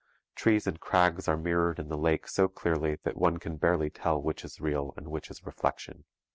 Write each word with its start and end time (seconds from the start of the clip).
Trees 0.33 0.65
and 0.65 0.79
crags 0.79 1.27
are 1.27 1.37
mirrored 1.37 1.77
in 1.77 1.89
the 1.89 1.95
lake 1.95 2.27
so 2.27 2.47
clearly 2.47 2.97
that 3.03 3.17
one 3.17 3.37
can 3.37 3.57
barely 3.57 3.91
tell 3.91 4.19
which 4.19 4.43
is 4.43 4.59
real 4.59 4.95
and 4.97 5.09
which 5.09 5.29
is 5.29 5.45
reflection. 5.45 6.05